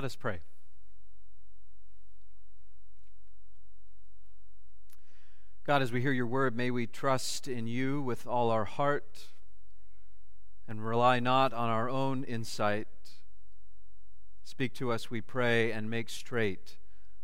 [0.00, 0.38] Let us pray.
[5.66, 9.26] God, as we hear your word, may we trust in you with all our heart
[10.66, 12.88] and rely not on our own insight.
[14.42, 16.78] Speak to us, we pray, and make straight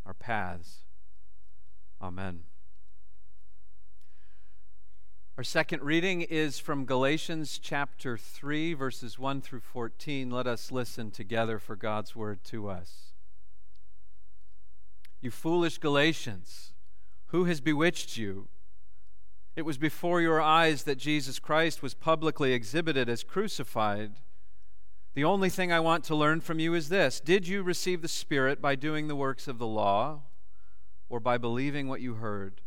[0.04, 0.80] our paths.
[2.02, 2.43] Amen.
[5.37, 10.30] Our second reading is from Galatians chapter 3, verses 1 through 14.
[10.30, 13.12] Let us listen together for God's word to us.
[15.21, 16.72] You foolish Galatians!
[17.27, 18.49] Who has bewitched you?
[19.57, 24.13] It was before your eyes that Jesus Christ was publicly exhibited as crucified.
[25.13, 28.08] The only thing I want to learn from you is this Did you receive the
[28.08, 30.22] Spirit by doing the works of the law
[31.11, 32.62] or by believing what you heard?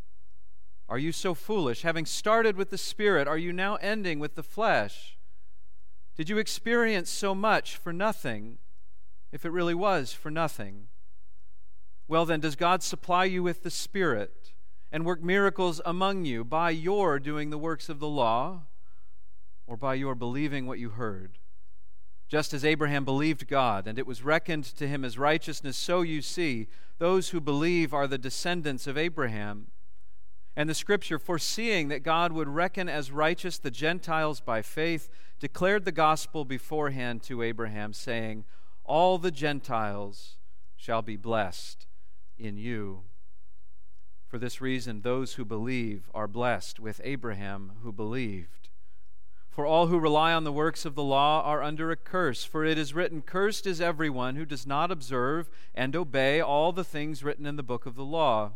[0.89, 1.83] Are you so foolish?
[1.83, 5.19] Having started with the Spirit, are you now ending with the flesh?
[6.17, 8.57] Did you experience so much for nothing,
[9.31, 10.87] if it really was for nothing?
[12.07, 14.51] Well, then, does God supply you with the Spirit
[14.91, 18.63] and work miracles among you by your doing the works of the law
[19.67, 21.37] or by your believing what you heard?
[22.27, 26.23] Just as Abraham believed God, and it was reckoned to him as righteousness, so you
[26.23, 29.67] see, those who believe are the descendants of Abraham.
[30.59, 35.07] And the scripture, foreseeing that God would reckon as righteous the Gentiles by faith,
[35.39, 38.43] declared the gospel beforehand to Abraham, saying,
[38.83, 40.35] All the Gentiles
[40.75, 41.87] shall be blessed
[42.37, 43.03] in you.
[44.27, 48.67] For this reason, those who believe are blessed with Abraham who believed.
[49.49, 52.65] For all who rely on the works of the law are under a curse, for
[52.65, 57.23] it is written, Cursed is everyone who does not observe and obey all the things
[57.23, 58.51] written in the book of the law.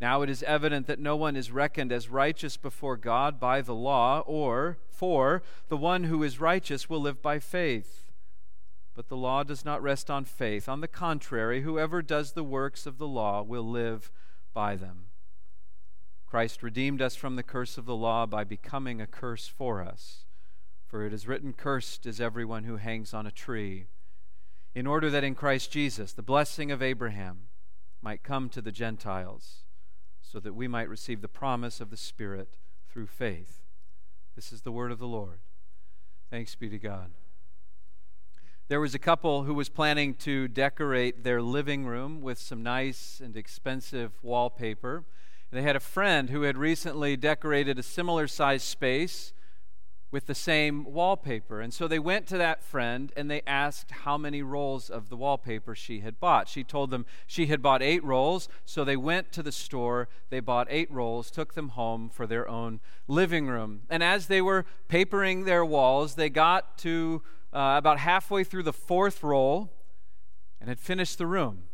[0.00, 3.74] Now it is evident that no one is reckoned as righteous before God by the
[3.74, 8.10] law, or, for, the one who is righteous will live by faith.
[8.94, 10.68] But the law does not rest on faith.
[10.68, 14.10] On the contrary, whoever does the works of the law will live
[14.52, 15.06] by them.
[16.26, 20.24] Christ redeemed us from the curse of the law by becoming a curse for us.
[20.86, 23.86] For it is written, Cursed is everyone who hangs on a tree,
[24.74, 27.48] in order that in Christ Jesus the blessing of Abraham
[28.02, 29.64] might come to the Gentiles,
[30.30, 32.56] so that we might receive the promise of the Spirit
[32.90, 33.62] through faith.
[34.34, 35.38] This is the word of the Lord.
[36.30, 37.12] Thanks be to God.
[38.68, 43.20] There was a couple who was planning to decorate their living room with some nice
[43.22, 45.04] and expensive wallpaper.
[45.52, 49.32] They had a friend who had recently decorated a similar sized space
[50.10, 51.60] with the same wallpaper.
[51.60, 55.16] And so they went to that friend and they asked how many rolls of the
[55.16, 56.48] wallpaper she had bought.
[56.48, 60.40] She told them she had bought eight rolls, so they went to the store, they
[60.40, 63.82] bought eight rolls, took them home for their own living room.
[63.90, 67.22] And as they were papering their walls, they got to
[67.52, 69.72] uh, about halfway through the fourth roll
[70.60, 71.64] and had finished the room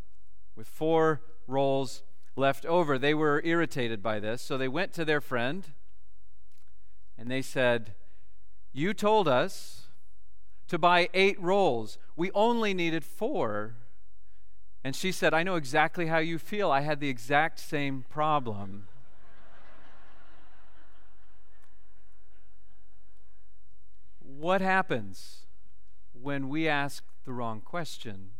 [0.56, 2.02] with four rolls
[2.34, 2.98] left over.
[2.98, 5.72] They were irritated by this, so they went to their friend
[7.18, 7.94] and they said,
[8.72, 9.88] You told us
[10.68, 11.98] to buy eight rolls.
[12.16, 13.74] We only needed four.
[14.84, 16.70] And she said, I know exactly how you feel.
[16.70, 18.88] I had the exact same problem.
[24.42, 25.46] what happens
[26.20, 28.30] when we ask the wrong question.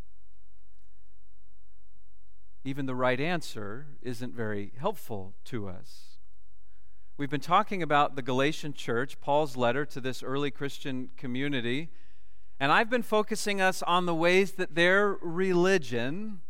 [2.64, 6.19] Even the right answer isn't very helpful to us.
[7.22, 11.88] We've been talking about the Galatian church, Paul's letter to this early Christian community,
[12.58, 16.40] and I've been focusing us on the ways that their religion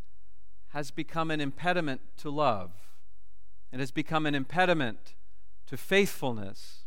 [0.68, 2.70] has become an impediment to love.
[3.70, 5.14] It has become an impediment
[5.66, 6.84] to faithfulness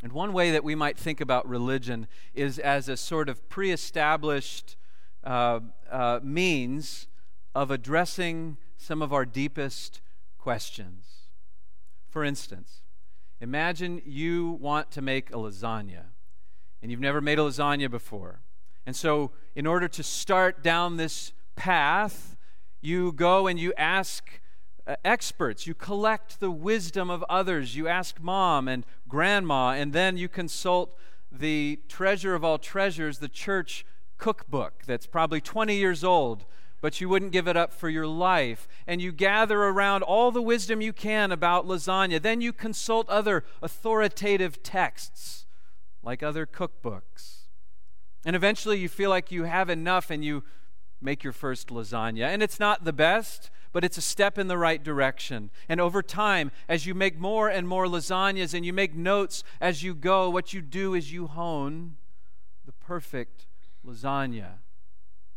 [0.00, 3.72] and one way that we might think about religion is as a sort of pre
[3.72, 4.76] established
[5.24, 5.58] uh,
[5.90, 7.08] uh, means
[7.52, 10.00] of addressing some of our deepest
[10.38, 11.19] questions.
[12.10, 12.82] For instance,
[13.40, 16.06] imagine you want to make a lasagna
[16.82, 18.40] and you've never made a lasagna before.
[18.84, 22.36] And so, in order to start down this path,
[22.80, 24.40] you go and you ask
[24.86, 25.66] uh, experts.
[25.66, 27.76] You collect the wisdom of others.
[27.76, 30.96] You ask mom and grandma, and then you consult
[31.30, 33.84] the treasure of all treasures, the church
[34.18, 36.44] cookbook that's probably 20 years old,
[36.80, 38.68] but you wouldn't give it up for your life.
[38.86, 42.20] And you gather around all the wisdom you can about lasagna.
[42.20, 45.46] Then you consult other authoritative texts,
[46.02, 47.46] like other cookbooks.
[48.24, 50.44] And eventually you feel like you have enough and you
[51.00, 52.24] make your first lasagna.
[52.24, 55.50] And it's not the best but it's a step in the right direction.
[55.68, 59.82] And over time, as you make more and more lasagnas and you make notes as
[59.82, 61.96] you go, what you do is you hone
[62.66, 63.46] the perfect
[63.86, 64.54] lasagna.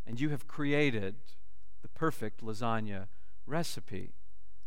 [0.06, 1.16] And you have created
[1.82, 3.06] the perfect lasagna
[3.46, 4.12] recipe.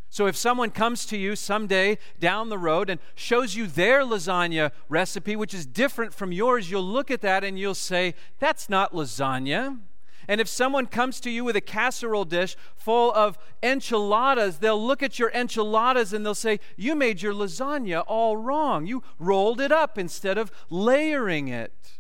[0.10, 4.72] So if someone comes to you someday down the road and shows you their lasagna
[4.88, 8.94] recipe, which is different from yours, you'll look at that and you'll say, That's not
[8.94, 9.80] lasagna.
[10.30, 15.02] And if someone comes to you with a casserole dish full of enchiladas, they'll look
[15.02, 18.86] at your enchiladas and they'll say, You made your lasagna all wrong.
[18.86, 22.00] You rolled it up instead of layering it.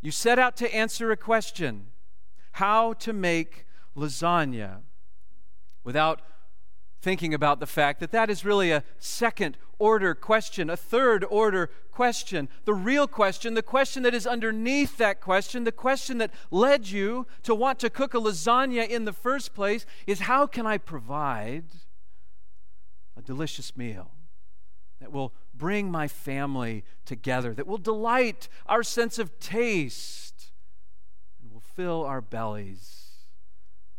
[0.00, 1.86] You set out to answer a question
[2.52, 3.66] how to make
[3.96, 4.80] lasagna
[5.84, 6.22] without
[7.00, 11.70] thinking about the fact that that is really a second order question, a third order
[11.92, 12.48] question.
[12.64, 17.26] The real question, the question that is underneath that question, the question that led you
[17.42, 21.66] to want to cook a lasagna in the first place is how can I provide
[23.16, 24.10] a delicious meal
[25.00, 30.50] that will bring my family together, that will delight our sense of taste
[31.40, 33.06] and will fill our bellies?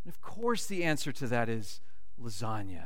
[0.03, 1.81] And of course, the answer to that is
[2.21, 2.85] lasagna.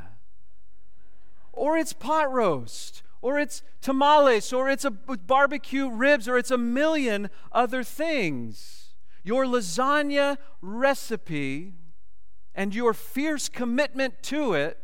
[1.54, 6.58] Or it's pot roast, or it's tamales, or it's a barbecue ribs, or it's a
[6.58, 8.96] million other things.
[9.24, 11.74] Your lasagna recipe
[12.56, 14.81] and your fierce commitment to it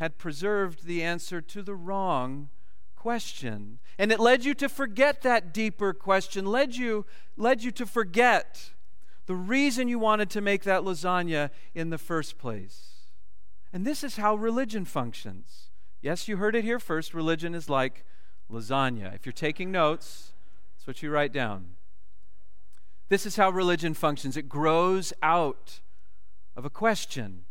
[0.00, 2.48] had preserved the answer to the wrong
[2.96, 3.78] question.
[3.98, 7.04] And it led you to forget that deeper question, led you,
[7.36, 8.70] led you to forget
[9.26, 13.10] the reason you wanted to make that lasagna in the first place.
[13.74, 15.68] And this is how religion functions.
[16.00, 17.12] Yes, you heard it here first.
[17.12, 18.06] Religion is like
[18.50, 19.14] lasagna.
[19.14, 20.32] If you're taking notes,
[20.74, 21.72] that's what you write down.
[23.10, 25.80] This is how religion functions it grows out
[26.56, 27.44] of a question.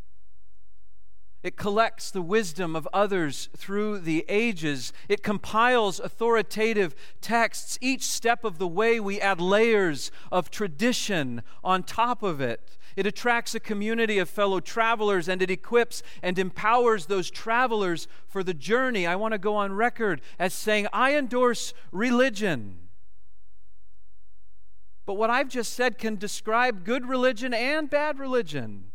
[1.42, 4.92] It collects the wisdom of others through the ages.
[5.08, 7.78] It compiles authoritative texts.
[7.80, 12.78] Each step of the way, we add layers of tradition on top of it.
[12.98, 18.44] It attracts a community of fellow travelers and it equips and empowers those travelers for
[18.44, 19.08] the journey.
[19.08, 22.90] I want to go on record as saying, I endorse religion.
[25.06, 28.92] But what I've just said can describe good religion and bad religion,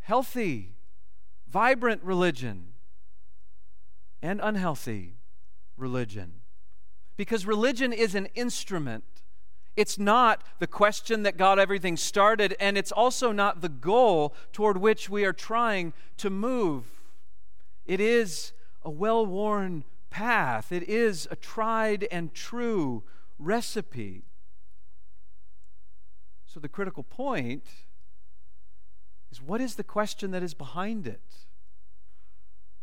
[0.00, 0.73] healthy
[1.54, 2.66] vibrant religion
[4.20, 5.14] and unhealthy
[5.76, 6.32] religion.
[7.16, 9.04] Because religion is an instrument.
[9.76, 14.78] It's not the question that got everything started, and it's also not the goal toward
[14.78, 16.86] which we are trying to move.
[17.86, 18.52] It is
[18.82, 23.04] a well worn path, it is a tried and true
[23.38, 24.24] recipe.
[26.46, 27.64] So, the critical point
[29.34, 31.20] is what is the question that is behind it?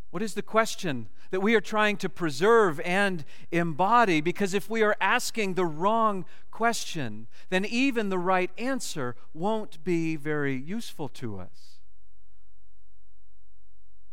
[0.10, 4.20] What is the question that we are trying to preserve and embody?
[4.20, 10.18] Because if we are asking the wrong question, then even the right answer won't be
[10.18, 11.80] very useful to us.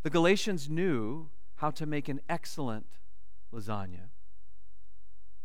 [0.04, 2.86] The Galatians knew how to make an excellent
[3.52, 4.10] lasagna,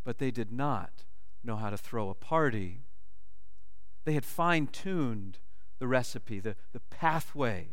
[0.04, 1.06] but they did not
[1.44, 2.81] know how to throw a party.
[4.06, 5.39] They had fine tuned
[5.84, 7.68] the recipe, the, the pathway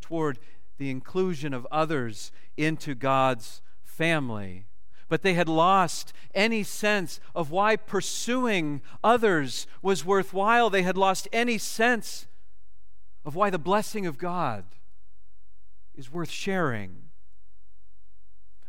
[0.00, 0.38] toward
[0.78, 4.66] the inclusion of others into God's family.
[5.08, 10.70] But they had lost any sense of why pursuing others was worthwhile.
[10.70, 12.28] They had lost any sense
[13.24, 14.64] of why the blessing of God
[15.96, 17.02] is worth sharing.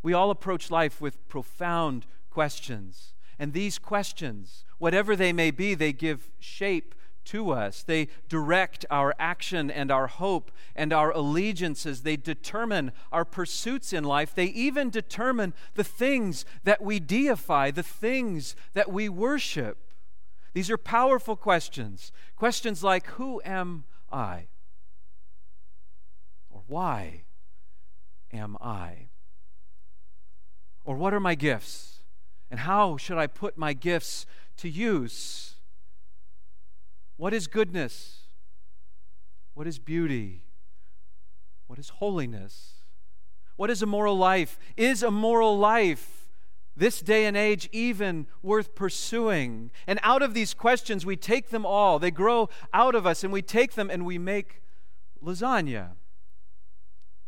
[0.01, 3.13] We all approach life with profound questions.
[3.37, 6.95] And these questions, whatever they may be, they give shape
[7.25, 7.83] to us.
[7.83, 12.01] They direct our action and our hope and our allegiances.
[12.01, 14.33] They determine our pursuits in life.
[14.33, 19.77] They even determine the things that we deify, the things that we worship.
[20.53, 22.11] These are powerful questions.
[22.35, 24.47] Questions like Who am I?
[26.49, 27.23] Or why
[28.31, 29.09] am I?
[30.85, 31.99] Or what are my gifts?
[32.49, 34.25] And how should I put my gifts
[34.57, 35.54] to use?
[37.17, 38.27] What is goodness?
[39.53, 40.43] What is beauty?
[41.67, 42.73] What is holiness?
[43.55, 44.59] What is a moral life?
[44.75, 46.29] Is a moral life
[46.75, 49.71] this day and age even worth pursuing?
[49.87, 51.99] And out of these questions, we take them all.
[51.99, 54.61] They grow out of us, and we take them and we make
[55.23, 55.91] lasagna.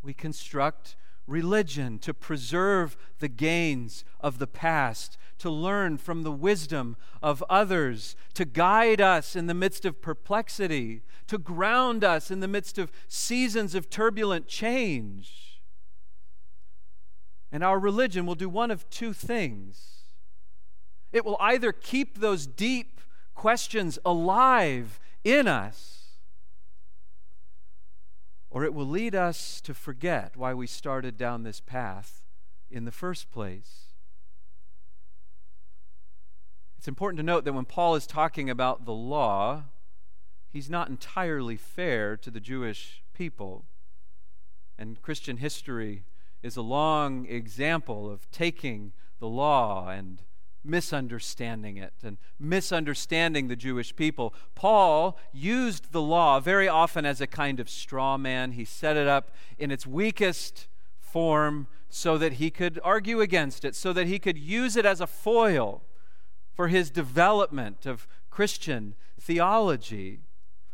[0.02, 0.96] We construct
[1.28, 8.16] religion to preserve the gains of the past, to learn from the wisdom of others,
[8.34, 12.90] to guide us in the midst of perplexity, to ground us in the midst of
[13.06, 15.60] seasons of turbulent change.
[17.52, 19.98] And our religion will do one of two things
[21.12, 23.00] it will either keep those deep
[23.34, 25.97] questions alive in us,
[28.50, 32.22] or it will lead us to forget why we started down this path
[32.70, 33.88] in the first place.
[36.78, 39.64] It's important to note that when Paul is talking about the law,
[40.50, 43.64] he's not entirely fair to the Jewish people.
[44.78, 46.04] And Christian history
[46.42, 50.22] is a long example of taking the law and
[50.64, 54.34] misunderstanding it and misunderstanding the Jewish people.
[54.54, 58.52] Paul used the law very often as a kind of straw man.
[58.52, 63.74] He set it up in its weakest form so that he could argue against it,
[63.74, 65.82] so that he could use it as a foil
[66.52, 70.20] for his development of Christian theology.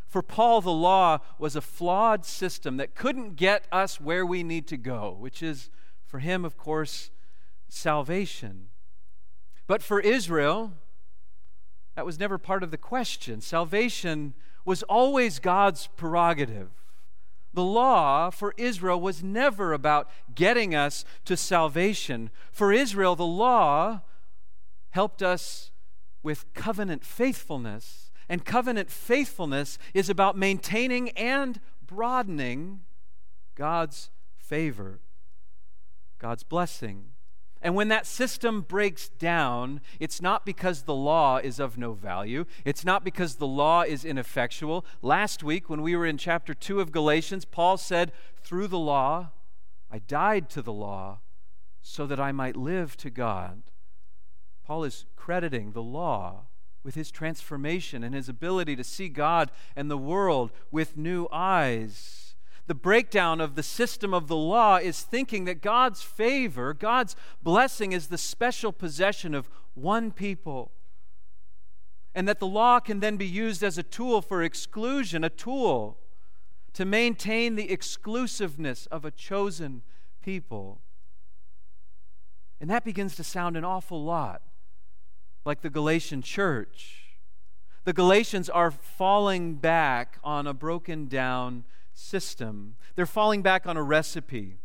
[0.09, 4.67] For Paul, the law was a flawed system that couldn't get us where we need
[4.69, 5.71] to go, which is,
[6.05, 7.11] for him, of course,
[7.69, 8.69] salvation.
[9.67, 10.73] But for Israel,
[11.95, 13.41] that was never part of the question.
[13.41, 16.71] Salvation was always God's prerogative.
[17.53, 22.31] The law for Israel was never about getting us to salvation.
[22.51, 24.01] For Israel, the law
[24.91, 25.71] helped us
[26.23, 32.81] with covenant faithfulness and covenant faithfulness is about maintaining and broadening
[33.55, 35.01] God's favor,
[36.19, 37.14] God's blessing.
[37.65, 42.45] And when that system breaks down, it's not because the law is of no value.
[42.67, 44.85] It's not because the law is ineffectual.
[45.01, 49.31] Last week, when we were in chapter 2 of Galatians, Paul said, Through the law,
[49.91, 51.21] I died to the law
[51.81, 53.63] so that I might live to God.
[54.67, 56.49] Paul is crediting the law
[56.83, 62.24] with his transformation and his ability to see God and the world with new eyes.
[62.67, 67.93] The breakdown of the system of the law is thinking that God's favor, God's blessing,
[67.93, 70.73] is the special possession of one people.
[72.15, 75.99] And that the law can then be used as a tool for exclusion, a tool
[76.73, 79.83] to maintain the exclusiveness of a chosen
[80.23, 80.81] people.
[82.61, 84.43] And that begins to sound an awful lot
[85.45, 87.03] like the Galatian church.
[87.85, 92.77] The Galatians are falling back on a broken down system.
[92.95, 94.59] They're falling back on a recipe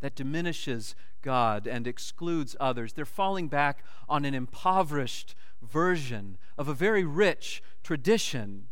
[0.00, 2.94] that diminishes God and excludes others.
[2.94, 8.68] They're falling back on an impoverished version of a very rich tradition.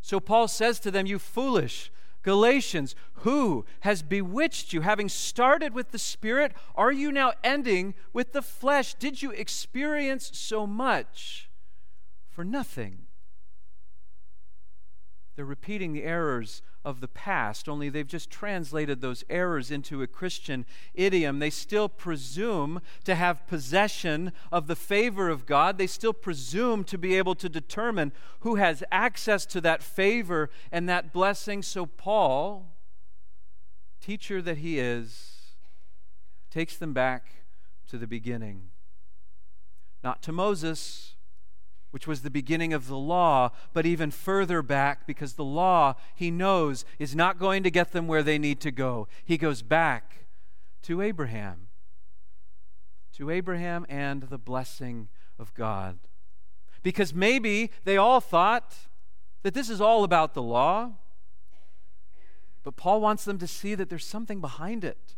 [0.00, 1.90] So Paul says to them, You foolish
[2.22, 4.82] Galatians, who has bewitched you?
[4.82, 8.94] Having started with the Spirit, are you now ending with the flesh?
[8.94, 11.48] Did you experience so much
[12.28, 13.07] for nothing?
[15.38, 20.08] They're repeating the errors of the past, only they've just translated those errors into a
[20.08, 21.38] Christian idiom.
[21.38, 25.78] They still presume to have possession of the favor of God.
[25.78, 30.88] They still presume to be able to determine who has access to that favor and
[30.88, 31.62] that blessing.
[31.62, 32.74] So, Paul,
[34.00, 35.54] teacher that he is,
[36.50, 37.44] takes them back
[37.86, 38.70] to the beginning.
[40.02, 41.14] Not to Moses
[41.90, 46.30] which was the beginning of the law, but even further back because the law, he
[46.30, 49.08] knows, is not going to get them where they need to go.
[49.24, 50.26] He goes back
[50.82, 51.68] to Abraham,
[53.14, 55.98] to Abraham and the blessing of God.
[56.82, 58.76] Because maybe they all thought
[59.42, 60.92] that this is all about the law,
[62.62, 65.16] but Paul wants them to see that there's something behind it.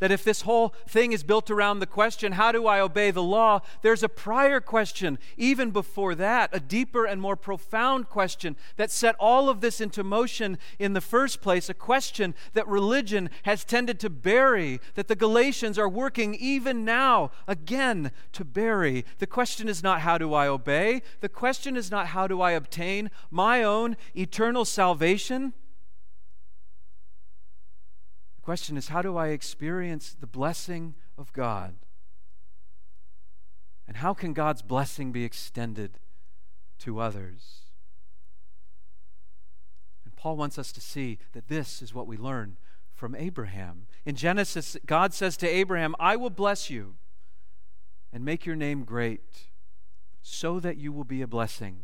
[0.00, 3.22] That if this whole thing is built around the question, how do I obey the
[3.22, 3.60] law?
[3.82, 9.14] There's a prior question, even before that, a deeper and more profound question that set
[9.20, 14.00] all of this into motion in the first place, a question that religion has tended
[14.00, 19.04] to bury, that the Galatians are working even now again to bury.
[19.18, 21.02] The question is not, how do I obey?
[21.20, 25.52] The question is not, how do I obtain my own eternal salvation?
[28.40, 31.74] The question is how do I experience the blessing of God?
[33.86, 35.98] And how can God's blessing be extended
[36.78, 37.64] to others?
[40.06, 42.56] And Paul wants us to see that this is what we learn
[42.94, 43.86] from Abraham.
[44.06, 46.94] In Genesis, God says to Abraham, I will bless you
[48.10, 49.48] and make your name great
[50.22, 51.80] so that you will be a blessing.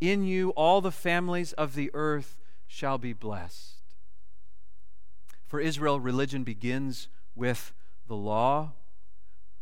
[0.00, 3.79] In you, all the families of the earth shall be blessed.
[5.50, 7.74] For Israel, religion begins with
[8.06, 8.74] the law,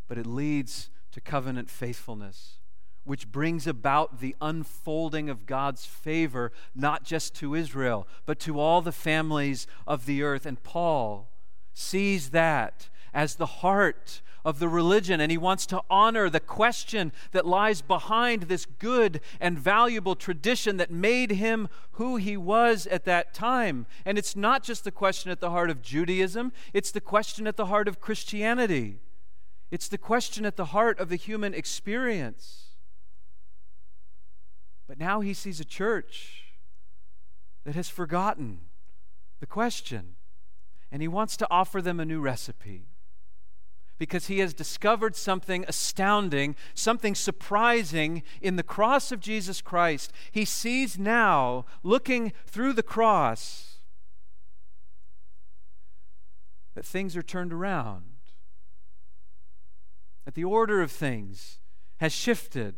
[0.07, 2.59] but it leads to covenant faithfulness,
[3.05, 8.83] which brings about the unfolding of God's favor, not just to Israel, but to all
[8.83, 10.45] the families of the earth.
[10.45, 11.31] And Paul
[11.73, 17.13] sees that as the heart of the religion, and he wants to honor the question
[17.33, 23.05] that lies behind this good and valuable tradition that made him who he was at
[23.05, 23.87] that time.
[24.05, 27.57] And it's not just the question at the heart of Judaism, it's the question at
[27.57, 28.99] the heart of Christianity.
[29.71, 32.65] It's the question at the heart of the human experience.
[34.87, 36.55] But now he sees a church
[37.65, 38.61] that has forgotten
[39.41, 40.15] the question,
[40.91, 42.88] and he wants to offer them a new recipe
[43.99, 50.13] because he has discovered something astounding, something surprising in the cross of Jesus Christ.
[50.31, 53.79] He sees now, looking through the cross,
[56.75, 58.05] that things are turned around,
[60.25, 61.59] that the order of things
[61.97, 62.77] has shifted.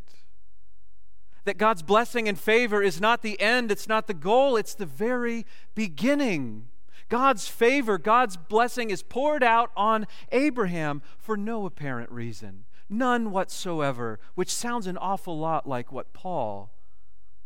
[1.44, 4.86] That God's blessing and favor is not the end, it's not the goal, it's the
[4.86, 6.69] very beginning.
[7.10, 14.18] God's favor, God's blessing is poured out on Abraham for no apparent reason, none whatsoever,
[14.36, 16.72] which sounds an awful lot like what Paul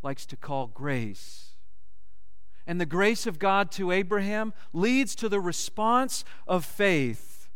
[0.03, 1.57] likes to call grace.
[2.67, 7.49] And the grace of God to Abraham leads to the response of faith.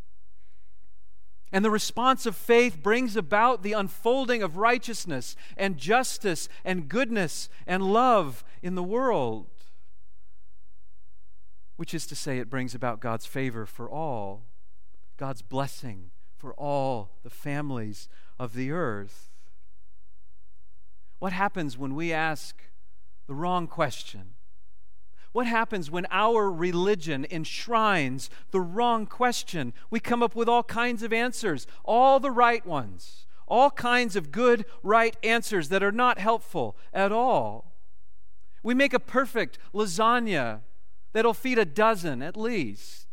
[1.53, 7.51] And the response of faith brings about the unfolding of righteousness and justice and goodness
[7.67, 9.47] and love in the world
[11.79, 14.43] which is to say, it brings about God's favor for all,
[15.17, 19.31] God's blessing for all the families of the earth.
[21.21, 22.65] What happens when we ask
[23.29, 24.35] the wrong question?
[25.31, 29.73] What happens when our religion enshrines the wrong question?
[29.89, 34.33] We come up with all kinds of answers, all the right ones, all kinds of
[34.33, 37.77] good, right answers that are not helpful at all.
[38.65, 40.63] We make a perfect lasagna
[41.13, 43.07] that'll feed a dozen at least.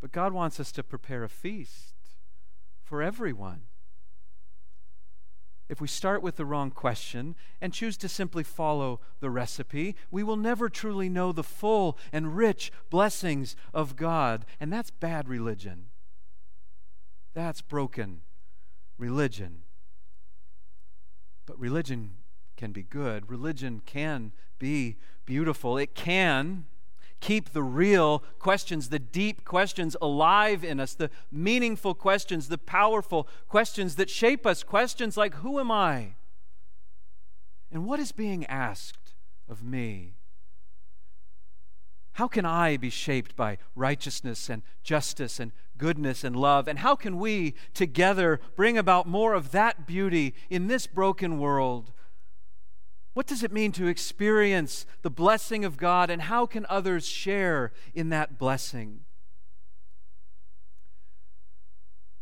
[0.00, 1.94] But God wants us to prepare a feast
[2.82, 3.62] for everyone.
[5.68, 10.22] If we start with the wrong question and choose to simply follow the recipe, we
[10.22, 14.44] will never truly know the full and rich blessings of God.
[14.60, 15.86] And that's bad religion.
[17.32, 18.20] That's broken
[18.98, 19.62] religion.
[21.46, 22.10] But religion
[22.62, 23.28] can be good.
[23.28, 24.94] Religion can be
[25.26, 25.76] beautiful.
[25.76, 26.64] It can
[27.18, 33.26] keep the real questions, the deep questions alive in us, the meaningful questions, the powerful
[33.48, 34.62] questions that shape us.
[34.62, 36.14] Questions like, Who am I?
[37.72, 39.14] And what is being asked
[39.48, 40.14] of me?
[42.12, 46.68] How can I be shaped by righteousness and justice and goodness and love?
[46.68, 51.90] And how can we together bring about more of that beauty in this broken world
[53.14, 57.72] what does it mean to experience the blessing of God, and how can others share
[57.94, 59.00] in that blessing?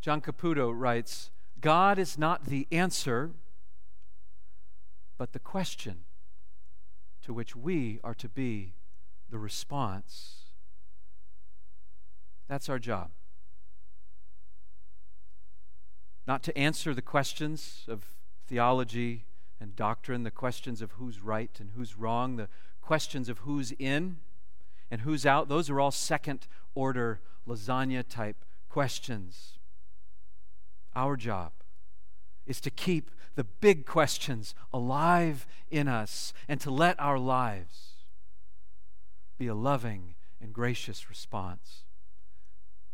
[0.01, 3.31] John Caputo writes God is not the answer,
[5.19, 5.99] but the question
[7.23, 8.73] to which we are to be
[9.29, 10.47] the response.
[12.49, 13.11] That's our job.
[16.27, 18.05] Not to answer the questions of
[18.47, 19.27] theology
[19.61, 22.49] and doctrine, the questions of who's right and who's wrong, the
[22.81, 24.17] questions of who's in
[24.91, 29.59] and who's out, those are all second order lasagna type questions.
[30.97, 31.53] Our job
[32.47, 37.93] is to keep the big questions alive in us and to let our lives
[39.39, 41.85] be a loving and gracious response.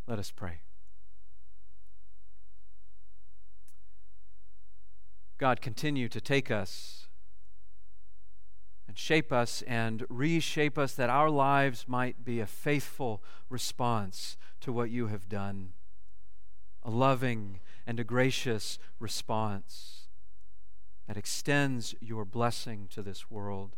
[0.07, 0.61] Let us pray.
[5.38, 7.09] God, continue to take us
[8.88, 14.72] and shape us and reshape us that our lives might be a faithful response to
[14.72, 15.72] what you have done,
[16.83, 20.09] a loving and a gracious response
[21.07, 23.77] that extends your blessing to this world.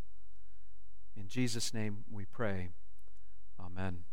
[1.16, 2.70] In Jesus' name we pray.
[3.58, 4.04] Amen.